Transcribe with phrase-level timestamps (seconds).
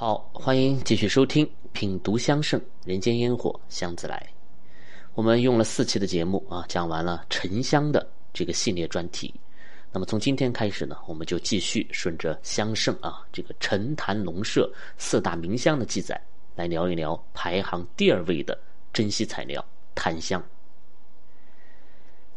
[0.00, 1.44] 好，欢迎继续收听
[1.74, 4.16] 《品读香盛人间烟火香自来》。
[5.12, 9.34] 我们用了四期的节目啊，讲完了沉香的这个系列专题。
[9.92, 14.66] 那么从今天开始呢，我们就继续顺着香盛啊这个陈坛龙麝
[14.96, 16.18] 四大名香的记载
[16.56, 18.58] 来聊一聊排行第二位的
[18.94, 19.62] 珍稀材料
[19.94, 20.42] 檀香。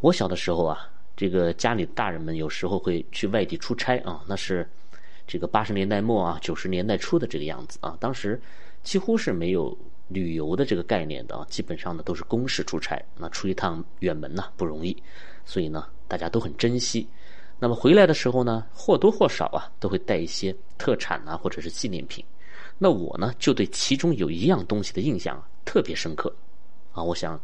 [0.02, 4.70] 我小的时候啊，这个家里的大人们有时候会去外地出差啊，那是。
[5.26, 8.40] 这个八十年代末啊，九十年代初的这个样子啊，当时
[8.84, 9.76] 几乎是没有
[10.10, 14.96] 旅游的这个概念的啊，基本上呢都是公事出差，那出一趟远门呢不容易，
[15.46, 17.08] 所以呢大家都很珍惜。
[17.58, 22.24] 那么回来的时候呢，或多或少啊都会带一些特产啊或者是纪念品。
[22.78, 26.34] 那我呢就对其中有一样东西的印象特别深刻
[26.92, 27.40] 啊，我想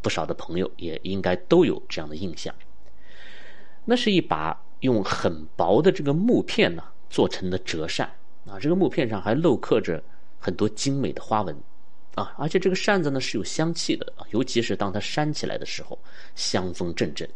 [0.00, 2.54] 不少的朋友也应该都有这样的印象。
[3.84, 6.84] 那是一把用很薄的这个木片呢。
[7.10, 8.10] 做成的折扇
[8.46, 10.02] 啊，这个木片上还镂刻着
[10.38, 11.56] 很多精美的花纹
[12.14, 15.98] 啊，而且这个扇子呢是有香气的，尤其是当它扇起来的时候，
[16.34, 17.28] 香风阵阵。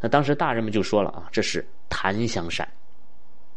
[0.00, 2.68] 那当时大人们就说了啊，这是檀香扇，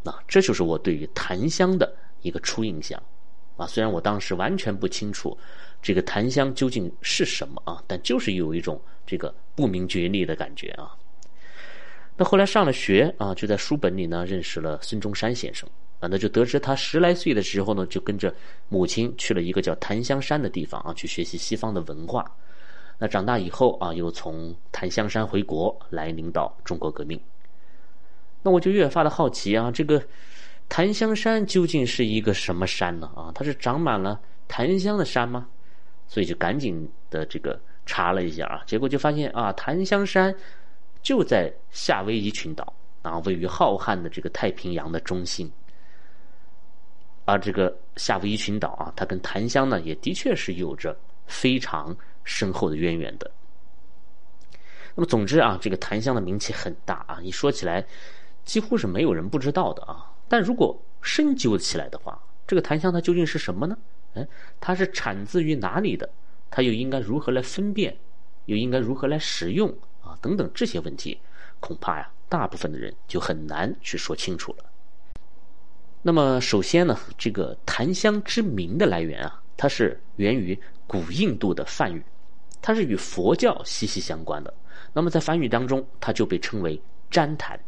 [0.02, 3.02] 那这就是我对于檀香的一个初印象
[3.56, 3.66] 啊。
[3.66, 5.36] 虽然我当时完全不清楚
[5.82, 10.96] 这个檀香究竟是什么啊，但就是有一种这个不明觉厉的感觉啊。
[12.20, 15.68] 那后来上了学啊，就在书本里呢认识了孙中山先生
[16.00, 18.34] 啊，那就得知他十来岁的时候呢，就跟着
[18.68, 22.28] 母亲去了一个叫檀香山的地方啊，去学习西方的文化。
[22.98, 27.20] 那长大以后啊，又从檀香山回国来领导中国革命。
[28.42, 30.02] 那我就越发的好奇啊，这个
[30.68, 33.08] 檀香山究竟是一个什么山呢？
[33.14, 35.46] 啊，它是长满了檀香的山吗？
[36.08, 40.34] 所以就赶紧的这个查了一下啊，结果就发现啊，檀香山。
[41.02, 45.50] 就在夏威夷群岛啊，位于浩瀚的这个太平洋的中心。
[47.24, 53.30] 而这个夏威夷群岛啊，它跟檀香呢，也的确是有着非常深厚的渊源的。
[54.94, 57.86] 那么，总之啊，这个檀香的名气很大啊，一说起来，
[58.44, 60.10] 几乎是没有人不知道的啊。
[60.26, 63.76] 但如果深究起来的话，这个檀香它究竟是什么呢？
[64.14, 64.26] 哎，
[64.58, 66.08] 它是产自于哪里的？
[66.50, 67.96] 它又应该如何来分辨？
[68.46, 69.72] 又应该如何来使用？
[70.20, 71.18] 等等这些问题，
[71.60, 74.64] 恐怕呀，大部分的人就很难去说清楚了。
[76.02, 82.02] 那么，首先呢，这个檀香之名的来源啊，它是源于古印度的梵语，
[82.62, 84.54] 它是与佛教息息相关的。
[84.92, 86.80] 那么，在梵语当中，它就被称为
[87.10, 87.58] 旃檀，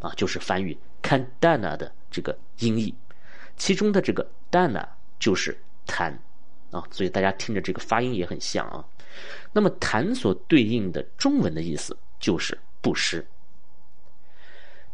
[0.00, 2.92] 啊，就是梵语 kandana 的这个音译，
[3.56, 4.84] 其中的这个 dana
[5.18, 6.12] 就是檀，
[6.72, 8.84] 啊，所以大家听着这个发音也很像啊。
[9.52, 13.26] 那么檀所对应的中文的意思就是布施。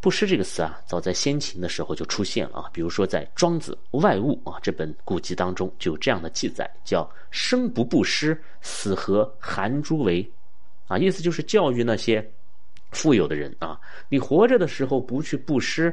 [0.01, 2.71] 布施这个词啊，早在先秦的时候就出现了啊。
[2.75, 10.31] 比如说在《庄子外物》啊这本古籍当中就有这样的记载，叫“生不布施，死何含诸为”，
[10.89, 12.31] 啊，意思就是教育那些
[12.91, 13.81] 富有的人啊，
[14.11, 15.89] 你活着的时候不去布施，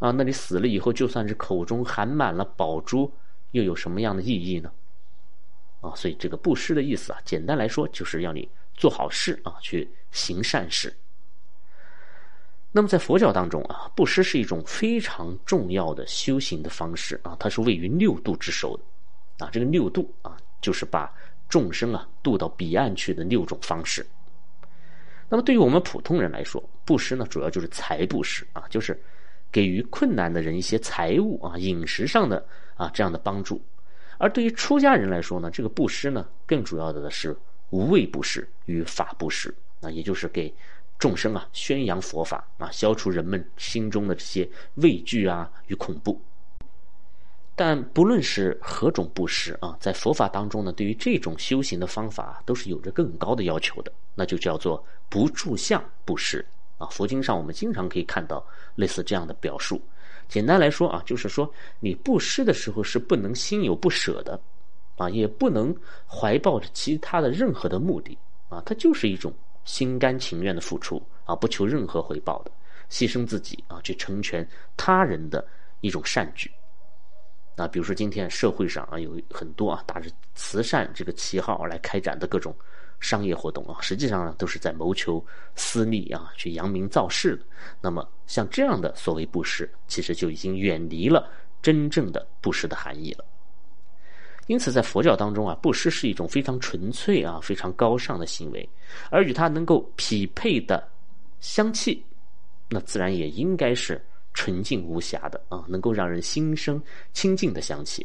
[0.00, 3.10] 啊，那你死了以后就算是口中含满了宝珠，
[3.52, 4.70] 又有什么样的意义呢？
[5.80, 10.94] 啊，所以这个布施的意思啊，简单来说就是要你做好事啊，去行善事。
[12.72, 19.50] 那么在佛教当中啊，布施是一种非常重要的修行的方式啊，它是位于六度之首的啊。
[19.50, 21.12] 这个六度啊，就是把
[21.48, 24.06] 众生啊渡到彼岸去的六种方式。
[25.28, 29.00] 那么对于我们普通人来说，布施呢，主要就是财布施啊，就是
[29.50, 32.46] 给予困难的人一些财物啊、饮食上的
[32.76, 33.60] 啊这样的帮助。
[34.20, 37.34] 而对于出家人来说呢，这个布施呢，更主要的是
[37.70, 40.54] 无畏布施与法布施，啊，也就是给
[40.98, 46.20] 众生啊宣扬佛法啊，消除人们心中的这些畏惧啊与恐怖。
[47.56, 56.44] 但不论是何种布施啊，在佛法当中呢，对于这种修行的方法都是有着更高的要求的，那就叫做不住相布施
[56.80, 56.88] 啊。
[56.88, 59.80] 佛经上我们经常可以看到类似这样的表述。
[60.26, 61.48] 简单来说啊，就是说
[61.78, 64.40] 你布施的时候是不能心有不舍的，
[64.96, 65.74] 啊，也不能
[66.06, 68.16] 怀抱着其他的任何的目的，
[68.48, 69.32] 啊，它就是一种
[69.64, 72.50] 心甘情愿的付出，啊，不求任何回报的，
[72.88, 75.44] 牺牲自己啊，去成全他人的
[75.80, 76.48] 一种善举。
[77.56, 82.54] 啊，比如说今天社会上啊有很多啊打着慈善这个旗号来开展的各种。
[83.00, 85.24] 商业活动啊，实际上呢都是在谋求
[85.56, 87.42] 私利啊，去扬名造势的。
[87.80, 91.28] 那么像这样的所谓布施，其实就已经远离了
[91.62, 93.24] 真正的布施的含义了。
[94.46, 98.68] 因此，在佛教当中啊，布施是一种非常纯粹啊、非常高尚的行为，
[99.08, 100.86] 而与它能够匹配的
[101.40, 102.04] 香气，
[102.68, 104.04] 那自然也应该是
[104.34, 106.82] 纯净无瑕的啊，能够让人心生
[107.12, 108.04] 清净的香气，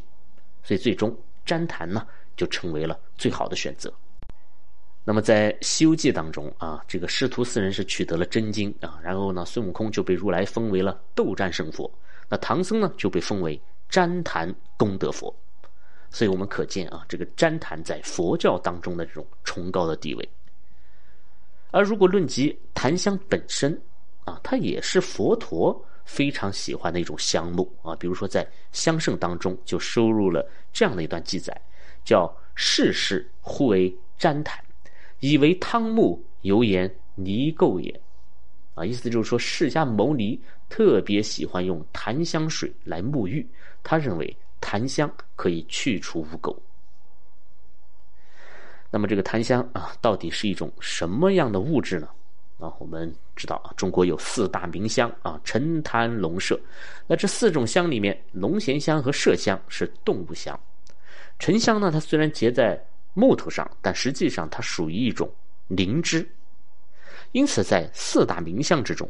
[0.64, 2.08] 所以最终旃檀呢
[2.38, 3.92] 就成为了最好的选择。
[5.08, 11.90] 那么在《西游记》当中啊，这个师徒四人是取得了真经啊，然后呢，孙悟空就被如来封为了斗战胜佛，
[12.28, 15.34] 那唐僧呢就被封为旃檀功德佛，
[16.10, 20.28] 所以我们可见啊，这个旃檀在佛教当中的这种崇高的地位。
[21.70, 23.80] 而如果论及檀香本身
[24.24, 30.44] 啊，它也是佛陀非常喜欢的一种香木啊，比如说在《香圣》当中就收入了
[30.74, 31.56] 这样的一段记载，
[32.04, 34.60] 叫“世事互为旃檀”。
[35.28, 38.00] 以为汤木油盐泥垢也，
[38.76, 40.40] 啊，意思就是说，释迦牟尼
[40.70, 43.44] 特别喜欢用檀香水来沐浴，
[43.82, 46.56] 他认为檀香可以去除污垢。
[48.92, 52.08] 那么，这个檀香啊，到底是一种什么样的物质呢？
[52.60, 56.56] 啊，我们知道啊，中国有四大名香啊，沉檀龙麝。
[57.08, 60.60] 那这四种香里面，龙涎香和麝香是动物香，
[61.40, 62.80] 沉香呢，它虽然结在。
[63.16, 65.28] 木头上，但实际上它属于一种
[65.70, 66.30] 灵芝，
[67.32, 69.10] 因此在四大名香之中，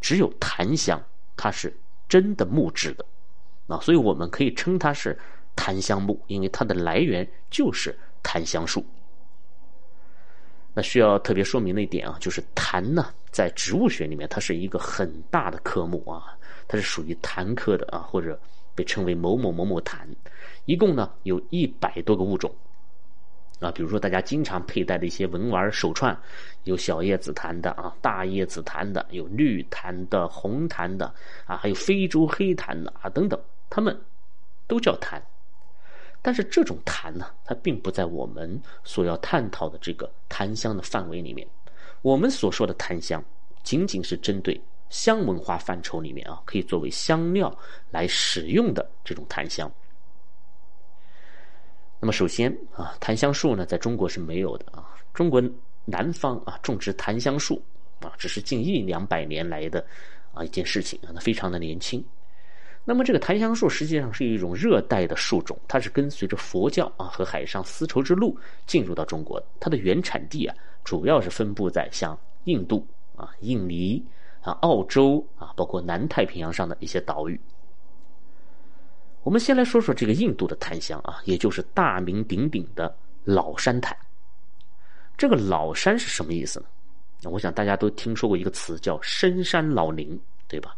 [0.00, 1.00] 只有檀香
[1.36, 1.72] 它是
[2.08, 3.04] 真的木质的，
[3.68, 5.16] 啊，所以我们可以称它是
[5.54, 8.84] 檀香木，因为它的来源就是檀香树。
[10.74, 16.34] 那需要特别说明的一点啊，就是檀呢，在植物学里面它是一个很大的科目啊，
[16.66, 18.40] 它是属于檀科的啊，或者
[18.74, 20.08] 被称为某某某某檀，
[20.64, 22.50] 一共呢有一百多个物种。
[23.62, 26.18] 啊，比如说大家经常佩戴的一些文玩手串，
[26.64, 31.06] 有小叶紫檀的啊，大叶紫檀的，有绿檀的、红檀的
[31.46, 33.98] 啊，还有非洲黑檀的啊等等，它们
[34.66, 35.22] 都叫檀。
[36.20, 41.46] 但是这种檀呢，它并不在我们所要探讨的这个檀香的范围里面。
[42.02, 43.24] 我们所说的檀香，
[43.62, 47.56] 仅仅是针对香文化范畴里面啊，可以作为香料
[47.90, 49.72] 来使用的这种檀香。
[52.02, 54.84] 那么首先啊，檀香树呢，在中国是没有的啊。
[55.14, 55.40] 中国
[55.84, 57.62] 南方啊，种植檀香树
[58.00, 59.86] 啊，只是近一两百年来的
[60.34, 62.04] 啊一件事情啊，那非常的年轻。
[62.84, 69.46] 那么这个檀香树实际上是一种热带的树种，它是跟随着佛教啊和海上丝绸之路进入到中国的。
[69.60, 72.84] 它的原产地啊，主要是分布在像印度
[73.14, 74.04] 啊、印尼
[74.40, 77.40] 啊、澳洲啊，包括南太平洋上的一些岛屿。
[79.22, 83.96] 我们先来说说这个印度的檀香啊，也就是大名鼎鼎的老山檀。
[85.16, 86.66] 这个老山是什么意思呢？
[87.30, 90.74] 我想大家都听说过一个词叫深山老林，对吧？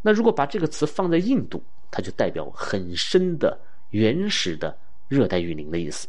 [0.00, 3.60] 那如果把这个词放在印度，它就代表很深的
[3.90, 4.74] 原始的
[5.08, 6.08] 热带雨林的意思。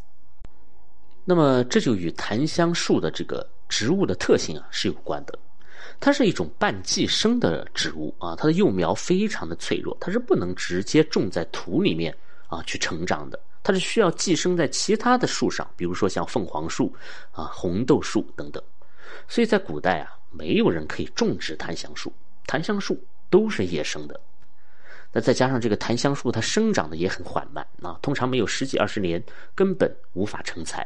[1.26, 5.38] 那么这就与檀香树的这个植物的特性啊是有关的。
[6.02, 12.14] 它是一种半寄生的植物啊，它的幼苗非常的脆弱，它是不能直接种在土里面
[12.48, 16.92] 啊去成长的，它是需要寄生在其他的树上，比如说像凤凰树
[17.32, 18.62] 啊、红豆树等等。
[19.28, 22.12] 所以在古代啊，没有人可以种植檀香树，
[22.48, 23.00] 檀香树
[23.30, 24.20] 都是野生的。
[25.14, 29.24] 那再加上这个檀香树，它生长的也很缓慢啊，通常没有十几二十年，
[29.54, 30.84] 根本无法成材。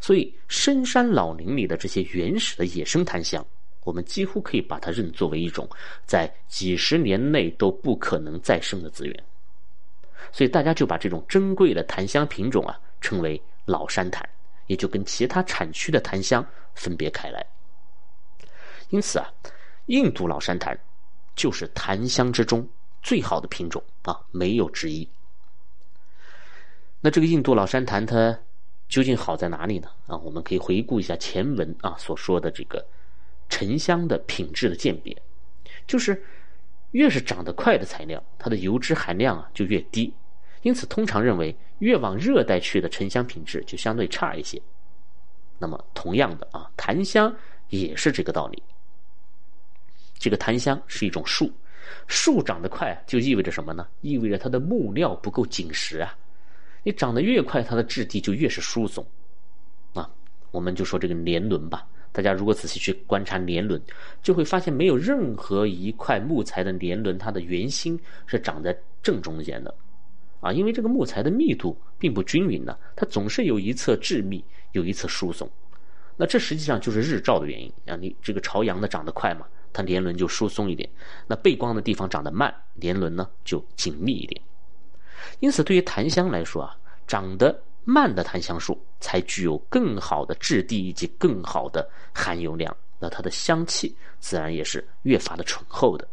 [0.00, 3.44] 所以深山老林里的这些原始的野生檀香。
[3.88, 5.66] 我们几乎可以把它认作为一种
[6.04, 9.24] 在几十年内都不可能再生的资源，
[10.30, 14.28] 所以大家就把这种珍贵的檀香品种啊称为老山檀，
[14.66, 17.42] 也就跟其他产区的檀香分别开来。
[18.90, 19.32] 因此啊，
[19.86, 20.78] 印度老山檀
[21.34, 22.68] 就是檀香之中
[23.02, 25.08] 最好的品种啊，没有之一。
[27.00, 28.38] 那这个印度老山檀它
[28.86, 29.88] 究竟好在哪里呢？
[30.06, 32.86] 啊，我们可以回顾一下前文啊所说的这个。
[33.48, 35.16] 沉香的品质的鉴别，
[35.86, 36.22] 就是
[36.92, 40.12] 越是长得快的材料，它的油脂含量啊就越低。
[40.62, 44.60] 因此，通常认为越往热带去的沉香品质就相对差一些。
[45.58, 47.34] 那么，同样的啊，檀香
[47.68, 48.62] 也是这个道理。
[50.18, 51.52] 这个檀香是一种树，
[52.08, 53.86] 树长得快就意味着什么呢？
[54.00, 56.16] 意味着它的木料不够紧实啊。
[56.82, 59.06] 你长得越快，它的质地就越是疏松
[59.94, 60.10] 啊。
[60.50, 61.86] 我们就说这个年轮吧。
[62.18, 63.80] 大家如果仔细去观察年轮，
[64.24, 67.96] 就会发现没有任何一块木材的年轮，它的圆心
[68.26, 69.72] 是长在正中间的，
[70.40, 75.48] 啊，因为这个木材的密度并不均匀呢，它总是有一侧致密，有一侧疏松。
[76.16, 80.90] 那这实际上就是日照的原因啊，你这个朝阳的长得快嘛，它年轮就疏松一点；
[81.28, 84.42] 那背光的地方长得慢，年轮呢就紧密一点。
[85.38, 87.62] 因此，对于檀香来说啊，长得。
[87.90, 96.06] 慢的檀香树才具有更好的质地以及更好的含油量，那它的香气自然也是越发的醇厚的。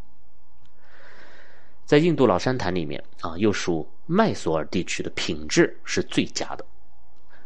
[1.86, 6.66] 在印度老山檀里面啊，又属麦索尔地区的品质是最佳的。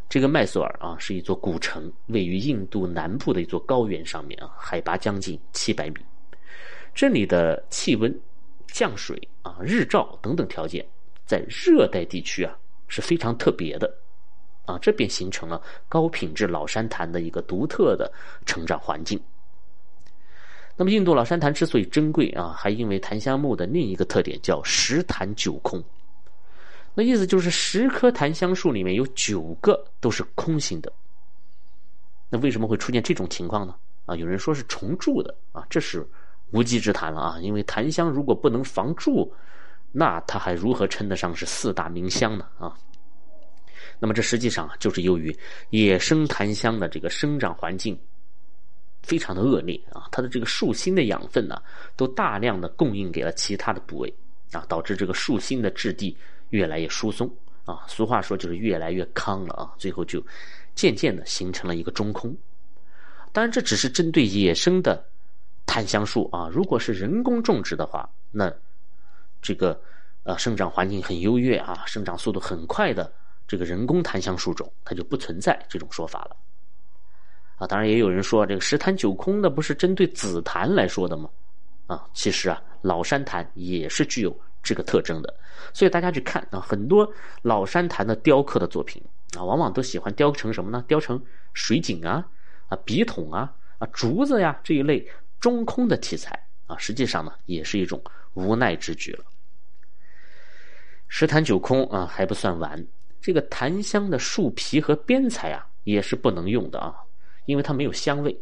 [0.08, 5.96] 这个麦索尔啊，是一座古城，位于印度南部的一座高原上面啊，海拔将近七百米。
[6.94, 8.16] 这里的气温、
[8.68, 10.86] 降水啊、日照等等条件，
[11.26, 12.56] 在热带地区啊
[12.88, 13.92] 是非常特别的
[14.70, 18.12] 啊，这便形成了高品质老山檀的一个独特的
[18.46, 19.20] 成长环境。
[20.78, 25.84] 那么，印度老山檀之所以珍贵啊，还因为檀香木的另一个特点叫十檀九空。
[26.94, 30.92] 那意思就是十棵檀香树里面有九个都是空心的。
[32.30, 33.76] 那为什么会出现这种情况呢？
[34.06, 36.08] 啊，有人说是虫蛀的啊，这是
[36.52, 37.40] 无稽之谈了啊。
[37.42, 39.32] 因为檀香如果不能防蛀，
[39.92, 42.46] 那它还如何称得上是四大名香呢？
[42.58, 42.78] 啊，
[44.00, 45.36] 那么这实际上就是由于
[45.70, 48.00] 野生檀香的这个生长环境。
[49.02, 51.60] 非常的恶劣啊，它的这个树心的养分呢，
[51.96, 54.14] 都大量的供应给了其他的部位
[54.52, 56.16] 啊，导致这个树心的质地
[56.50, 57.28] 越来越疏松
[57.66, 60.22] 啊，俗话说就是越来越糠了啊，最后就
[60.76, 62.36] 渐渐的形成了一个中空。
[63.32, 65.04] 当然，这只是针对野生的
[65.66, 68.54] 檀香树啊，如果是人工种植的话，那
[69.42, 69.82] 这个
[70.24, 73.12] 呃生长环境很优越啊，生长速度很快的
[73.50, 76.38] 这个人工檀香树种，它就不存在这种说法了。
[77.56, 81.28] 啊，当然也有人说这个十檀九空的不是针对紫檀来说的吗？
[81.88, 85.34] 啊，其实啊，老山檀也是具有这个特征的。
[85.74, 89.04] 所以大家去看啊，很多老山檀的雕刻的作品
[89.36, 90.86] 啊，往往都喜欢雕成什么呢？
[90.88, 91.20] 雕成
[91.56, 92.24] 水井啊、
[92.68, 95.04] 啊笔筒啊、啊竹子呀这一类
[95.40, 98.00] 中空的题材啊，实际上呢，也是一种
[98.36, 99.26] 无奈之举了。
[101.08, 102.88] 十檀九空啊还不算完，
[103.22, 106.96] 这个檀香的树皮和边材啊也是不能用的啊。
[107.46, 108.38] 因为它没有香味，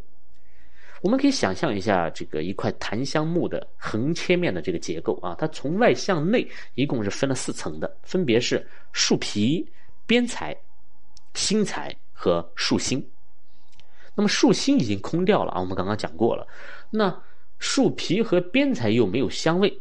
[1.02, 9.66] 我们可以想象一下这个一块檀香木的横切面的这个结构啊，它从外向内一共是分了四层的，分别是树皮、
[10.06, 10.54] 边材、
[11.36, 13.02] 心材和树心。
[14.14, 16.46] 那么树心已经空掉了啊，我们刚刚讲过了。
[16.90, 17.18] 那
[17.60, 19.74] 树皮和边材又没有香味，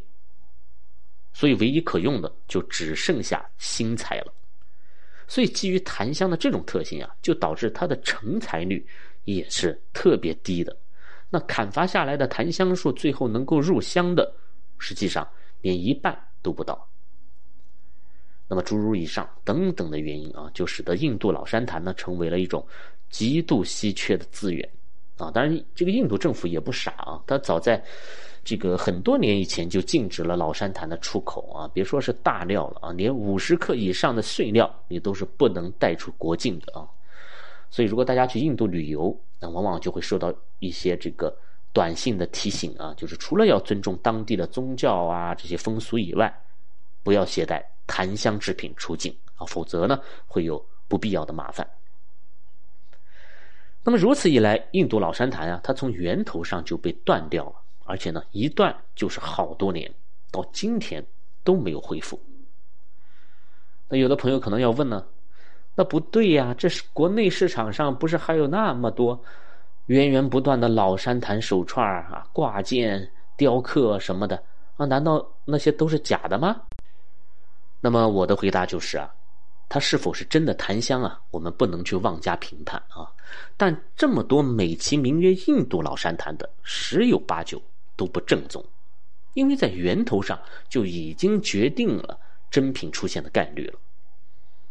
[1.32, 4.32] 所以唯一可用的就只剩下心材了。
[5.28, 8.86] 所以基于檀香的这种特性啊，就导致它的成材率。
[9.26, 10.76] 也是特别低的，
[11.30, 14.32] 那砍伐下来的檀香树最后能够入香的，
[14.78, 15.28] 实际上
[15.62, 16.88] 连一半都不到。
[18.46, 22.64] 那么诸如以上等等的原因啊，就使得印度老山檀呢成为了一种
[23.10, 24.64] 极度稀缺的资源
[25.18, 25.28] 啊。
[25.32, 27.84] 当然，这个印度政府也不傻啊，他早在
[28.46, 36.86] 这个很多年以前就禁止了老山檀的出口啊，别说是大料了啊，连五十克以上的碎料你都是不能带出国境的啊。
[37.70, 41.36] 所以，如果大家去印度旅游，那往往就会受到一些这个
[41.72, 46.32] 短信的提醒啊，就是除了要尊重当地的宗教啊这些风俗以外，
[47.02, 51.68] 不要携带檀香制品出境啊，否则呢会有不必要的麻烦。
[53.82, 57.54] 那么如此一来，印度老山檀啊，它从源头上就被断掉了，
[57.86, 59.92] 而且呢一断就是好多年，
[60.30, 61.04] 到今天
[61.42, 62.20] 都没有恢复。
[63.88, 65.06] 那有的朋友可能要问呢？
[65.74, 69.22] 那不对呀，这是国内市场上不是还有那么多
[69.86, 74.42] 源源不断的老山檀手串啊、挂件、雕刻什么的
[74.76, 74.86] 啊？
[74.86, 76.62] 难道那些都是假的吗？
[77.80, 79.14] 那么我的回答就是啊，
[79.68, 81.20] 它是否是真的檀香啊？
[81.30, 83.12] 我们不能去妄加评判啊。
[83.56, 87.62] 但这么多美其名曰印度老山檀的，十有八九
[87.96, 88.64] 都不正宗，
[89.34, 90.38] 因为在源头上
[90.68, 92.18] 就已经决定了
[92.50, 93.78] 真品出现的概率了。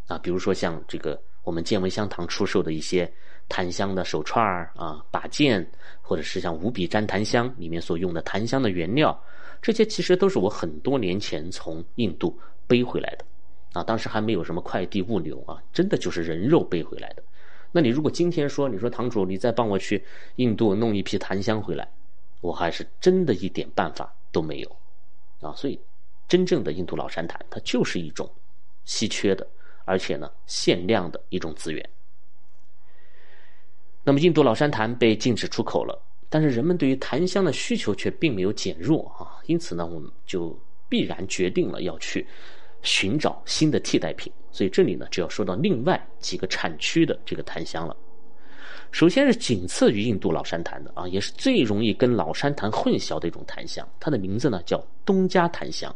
[0.06, 3.12] 啊，比如说像这个我们健维香堂出售的一些
[3.48, 5.68] 檀香的手串儿啊、把件，
[6.00, 9.20] 或者是像五笔粘檀香里面所用的檀香的原料，
[9.60, 13.24] 这些其实都是我很多年前从印度背回来的。
[13.72, 17.22] 啊，当时还没有什么快递物流啊，真的就是人肉背回来的。
[17.72, 20.02] 那你如果今天说，你说堂主，你再帮我去
[20.36, 21.86] 印度弄一批檀香回来，
[22.40, 24.76] 我还是真的一点办法都没有。
[25.40, 25.78] 啊，所以
[26.26, 28.30] 真正的印度老山檀，它就是一种
[28.84, 29.46] 稀缺的。
[29.88, 31.90] 而且呢，限量的一种资源。
[34.02, 35.96] 那么，印度老山檀被禁止出口了，
[36.28, 42.26] 但是人们对于檀香的需求却并没有减弱啊，因此呢，我们就必然决定了要去
[42.82, 44.32] 寻找新的替代品。
[44.50, 47.96] 所以这里呢，就要说到另外几个产区的这个檀香了。
[48.92, 55.94] 首先是仅次于印度老山檀的啊，也是最容易跟老山檀混淆的一种檀香，它的名字呢叫东加檀香。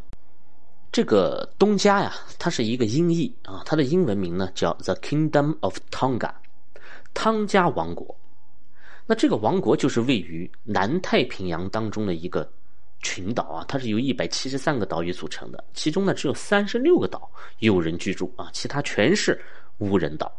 [0.93, 6.33] 这个东加呀，它是一个音译啊，它的英文名呢叫 The Kingdom of Tonga，
[7.15, 8.15] 汤加王国。
[9.07, 12.49] 那这个王国就是位于南太平洋当中的一个
[13.03, 17.31] 群岛啊，它是由一百七十三个岛屿组成的，其中呢只有三十六个岛
[17.61, 19.41] 有人居住啊，其他全是
[19.79, 20.31] 无人岛。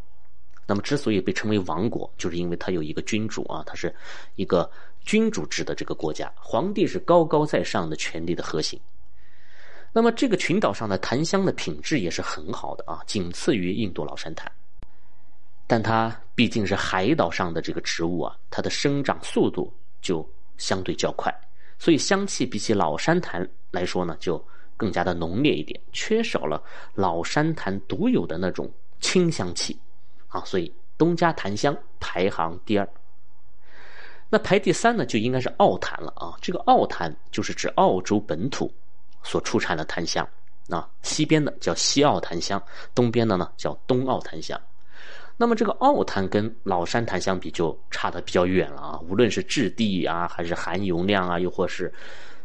[0.71, 3.93] 那么之所以被称为王国，就是因为它有一个君主啊，它是
[4.35, 4.71] 一个
[5.03, 8.79] 君主制的这个国家，皇帝是高高在上的权力的核心。
[9.91, 14.49] 那么这个群岛上的檀香的品质也是很好的啊，仅次于印度老山檀。
[15.67, 20.25] 但它毕竟是海岛上的这个植物啊，它的生长速度就
[20.57, 21.29] 相对较快，
[21.79, 24.41] 所以香气比起老山檀来说呢，就
[24.77, 26.63] 更加的浓烈一点，缺少了
[26.95, 29.77] 老山檀独有的那种清香气
[30.31, 32.89] 啊，所以东家檀香排行第二。
[34.29, 38.73] 那排第三呢，就应该是澳檀了啊，这个澳檀就是指澳洲本土。
[39.23, 40.27] 所出产的檀香，
[40.67, 42.59] 啊，西边的叫西澳檀香，
[42.95, 44.59] 东边的呢叫东澳檀香。
[45.37, 51.93] 那么这个澳檀跟老山檀相比就差的比较远了啊，无论是质地啊，还是含油量啊，又或是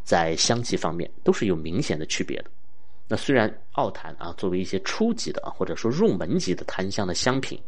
[0.05, 2.51] 在香气方面，都是有明显的区别的。
[3.09, 7.59] 那虽然澳檀啊作为一些初级的啊或者说入门级的檀香的香品，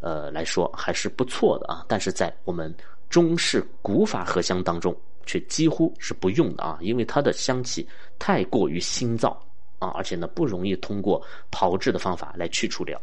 [0.00, 2.74] 呃来说还是不错的啊，但是在我们
[3.08, 4.96] 中式古法合香当中。
[5.30, 7.86] 却几乎是不用的啊，因为它的香气
[8.18, 9.36] 太过于新燥
[9.78, 12.98] 啊，而且呢不容易通过炮制的方法来去除掉。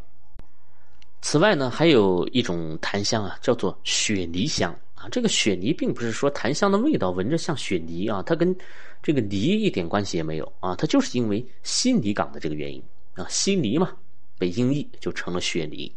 [1.21, 5.07] 此外呢，还有一种檀香啊，叫做雪梨香啊。
[5.11, 8.55] 这个雪梨并不是说檀香的味道闻着像雪梨啊，它跟
[9.03, 12.81] 这个梨一点关系也没有啊，它就是因为悉尼港的这个原因
[13.13, 13.91] 啊，悉尼嘛，
[14.39, 15.93] 北京译就成了雪梨。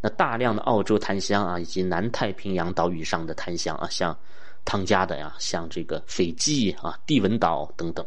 [0.00, 4.16] 那大量的澳洲檀香啊，以及南太平洋岛屿上的檀香啊，像。
[4.62, 8.06] 汤加的呀，像这个斐济啊、帝汶岛等等，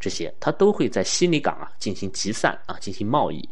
[0.00, 3.46] 这些它都会在悉尼港啊进行集散啊，进行贸易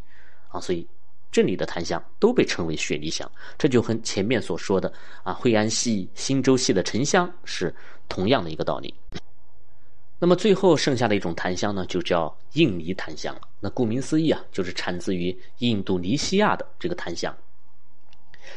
[0.49, 0.85] 啊，所以
[1.31, 4.91] 这里的檀香都被称为雪梨香，这就和前面所说的
[5.23, 7.73] 啊惠安系、新州系的沉香是
[8.09, 8.95] 同样的一个道理。
[10.19, 13.43] 那么最后剩下的一种檀香呢，就叫印尼檀香了。
[13.61, 17.37] 那顾名思义啊，就是产自于印度尼西亚的这个檀香。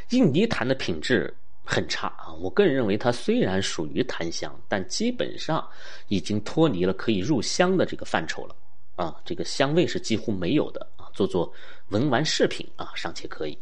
[0.09, 1.33] 印尼檀的品质。
[1.63, 2.33] 很差啊！
[2.41, 5.65] 我个人认为，它虽然属于檀香，但基本上
[6.07, 8.55] 已经脱离了可以入香的这个范畴了
[8.95, 9.15] 啊！
[9.23, 11.05] 这个香味是几乎没有的啊！
[11.13, 11.49] 做做
[11.89, 13.57] 文玩饰品啊，尚且可以。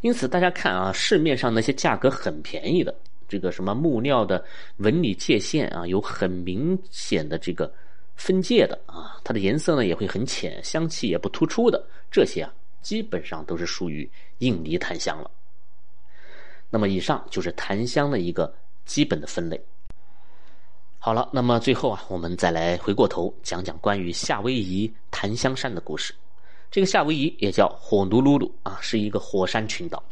[0.00, 2.92] 因此，大家看啊，市面上那些价格很便宜的，
[3.28, 4.42] 这个什么木料的
[4.78, 7.72] 纹理界限啊，有很明显的这个
[8.16, 12.52] 分界的啊，它的颜色呢也会很浅，香气也不突出的，这些啊，
[12.82, 15.30] 基本上都是属于印尼檀香了。
[16.68, 18.52] 那么以上就是檀香的一个
[18.84, 19.60] 基本的分类。
[20.98, 26.14] 好了，那么最后啊，我们再来回过头讲讲关于夏威夷檀香山的故事。
[26.70, 30.02] 这个夏威夷也叫火奴鲁鲁啊，是一个火山群岛。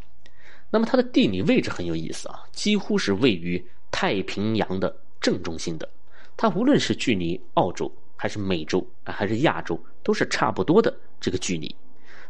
[0.69, 5.89] 那么它的地理位置很有意思啊，几乎是位于太平洋的正中心的。
[6.37, 11.75] 它无论是距离澳洲，还是美洲啊，还是亚洲，都是差不多的这个距离。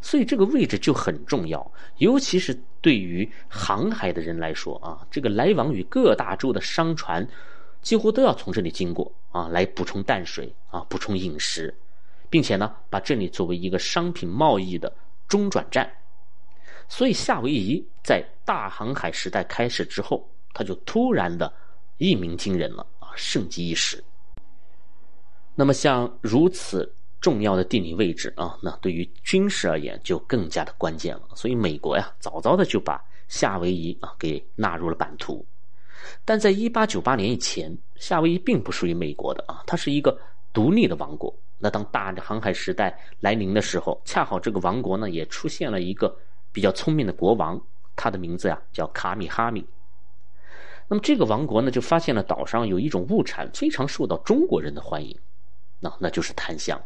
[0.03, 7.25] 所以这个位置就很重要，尤其是对于航海的人来说啊，这个来往于各大洲的商船，
[7.83, 11.71] 几乎都要从这里经过啊，来补充淡水啊，补充饮食，
[12.31, 14.91] 并且呢，把这里作为一个商品贸易的
[15.27, 15.87] 中转站。
[16.89, 21.53] 所以夏威夷在大航海时代开始之后，它就突然的
[21.99, 24.03] 一鸣惊人了啊，盛极一时。
[25.53, 26.91] 那么像如此。
[27.21, 31.21] 重要的地理位置啊，那对于军事而言就更加的关键了。
[31.35, 35.45] 所以美国呀，早早的就把夏威夷啊给纳入了版图。
[36.25, 40.19] 但在一八九八年以前，夏威夷并不属于美国的啊，它是一个
[40.51, 41.33] 独立的王国。
[41.59, 46.17] 那当大的航海时代来临的时候，恰好这个王国呢也出现了一个
[46.51, 47.61] 比较聪明的国王，
[47.95, 49.63] 他的名字呀叫卡米哈米。
[50.87, 55.15] 那么这个王国呢就发现了岛上有一种物产非常受到中国人的欢迎，
[55.79, 56.81] 那那就是檀香。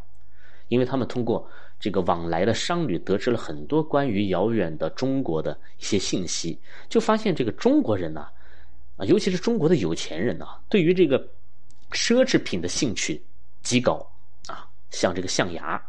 [0.67, 1.49] 因为他们通过
[1.79, 8.27] 这个往来的商旅得知了很多关于遥远的中国的一些信息，就发现这个中国人呢，
[8.97, 11.19] 啊，尤其是中国的有钱人呢，对于这个
[11.91, 13.21] 奢侈品的兴趣
[13.61, 14.05] 极高
[14.47, 15.81] 啊，像这个象牙、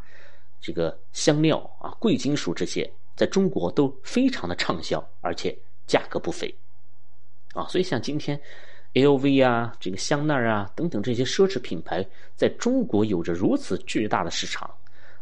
[0.61, 6.55] 这个香料啊、贵金属这些，在中国都非常的畅销，而且价格不菲
[7.55, 8.41] 啊，所以像今天。
[8.97, 12.03] LV 啊，这个香奈儿啊，等等这些奢侈品牌，
[12.35, 14.71] 在中国有着如此巨大的市场，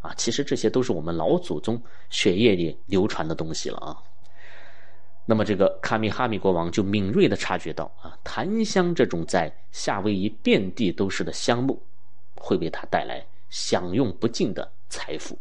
[0.00, 3.98] 啊，其实这些都是我们老祖宗血液里流传的东西了啊。
[5.26, 11.82] 那么这个卡米哈米国王就敏锐的察觉到啊，檀香这种在夏威夷遍地都是的香木，
[12.36, 15.36] 会为他带来享用不尽的财富。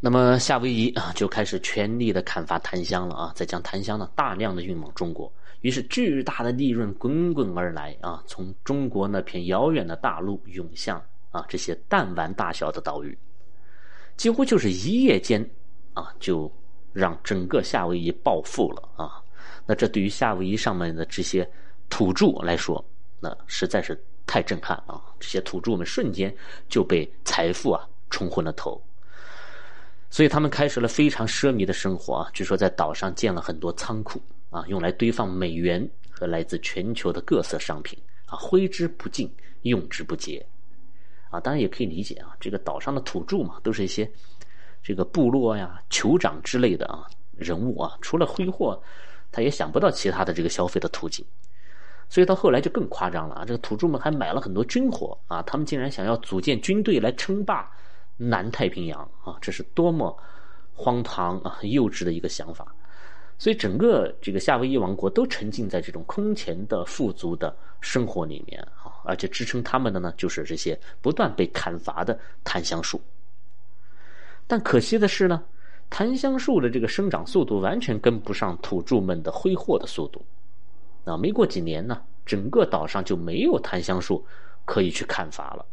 [0.00, 13.16] 那么夏威夷啊就开始全力的砍伐檀香了啊，再将檀香呢大量的运往中国，于是巨大的利润滚滚而来啊，从中国那片遥远的大陆涌向啊这些弹丸大小的岛屿，
[14.16, 15.44] 几乎就是一夜间
[15.94, 16.50] 啊就
[16.92, 19.22] 让整个夏威夷暴富了啊。
[19.66, 21.48] 那这对于夏威夷上面的这些
[21.90, 22.82] 土著来说，
[23.20, 25.02] 那实在是太震撼啊！
[25.18, 26.34] 这些土著们瞬间
[26.68, 28.80] 就被财富啊冲昏了头。
[30.08, 32.30] 所以他们开始了非常奢靡的生活啊！
[32.32, 39.32] 据说在岛上建了很多仓库啊，用来堆放美元和来自全球的各色商品啊，挥之不尽，
[39.62, 40.44] 用之不竭
[41.30, 41.40] 啊！
[41.40, 44.10] 当然也可以理解啊，这个岛上的土著嘛，都是一些
[44.82, 47.06] 这个部落呀、酋长之类的啊
[47.36, 48.80] 人物啊，除了挥霍，
[49.30, 51.24] 他也想不到其他的这个消费的途径。
[52.08, 53.44] 所以到后来就更夸张了啊！
[53.44, 57.70] 这个土著们还买了很多军火啊，他们竟然想要组建军队来称霸。
[58.20, 60.18] 南太平洋啊，这是多么
[60.72, 62.74] 荒唐啊、幼稚的一个想法！
[63.38, 73.00] 所以整个这个夏威夷王国都沉浸在这种空前的富足的生活里面啊，而且支撑他们的呢，就是这些不断被砍伐的檀香树。
[74.48, 75.40] 但可惜的是呢，
[75.88, 80.24] 檀香树的这个生长速度完全跟不上土著们的挥霍的速度。
[81.04, 84.26] 啊，没过几年呢，整个岛上就没有檀香树
[84.64, 85.64] 可以去砍伐了。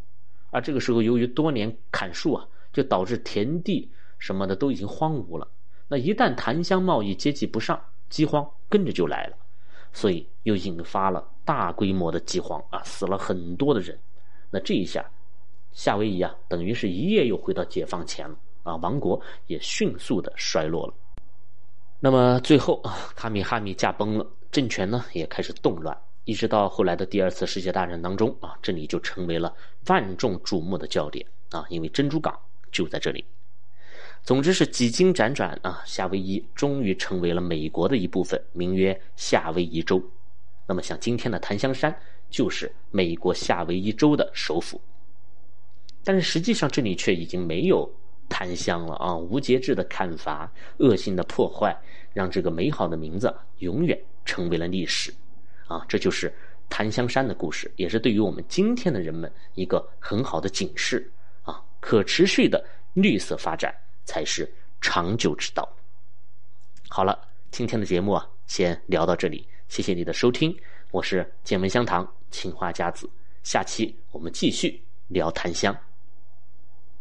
[0.52, 5.48] 而这个时候，由于多年砍树啊，就导致田地什么的都已经荒芜了。
[5.88, 9.38] 那一旦檀香贸易接济不上，饥荒跟着就来了，
[9.94, 13.98] 所以又引发了大规模的饥荒啊，死了很多的人。
[14.50, 15.06] 那这一下，
[15.72, 20.94] 夏威夷啊，等于是一夜又回到解放前了啊，王国也迅速的衰落了。
[22.00, 25.96] 那么最后啊，卡米哈米驾崩了，政权呢也开始动乱。
[26.24, 29.56] 一直到后来的第二次世界大战当中啊，这里就成为了
[29.88, 32.36] 万众瞩目的焦点啊，因为珍珠港
[32.72, 33.24] 就在这里。
[34.26, 40.02] 总之是几经辗转啊，夏威夷终于成为了美国的一部分，名曰夏威夷州。
[40.66, 41.96] 那么像今天的檀香山
[42.28, 44.82] 就是美国夏威夷州的首府。
[46.04, 47.88] 但是实际上这里却已经没有
[48.28, 51.80] 檀香了啊，无节制的砍伐、恶性的破坏，
[52.12, 55.14] 让这个美好的名字永远成为了历史。
[55.68, 56.34] 啊，这就是
[56.68, 61.12] 檀香山的故事，也是对于我们今天的人们一个很好的警示
[61.44, 61.64] 啊！
[61.80, 63.72] 可持续的绿色发展
[64.06, 65.68] 才是长久之道。
[66.88, 70.56] 好了，今天的节目啊，先聊到这里，谢谢你的收听，
[70.92, 73.10] 我是剑门香堂青花家子，
[73.44, 75.85] 下期我们继续聊檀香。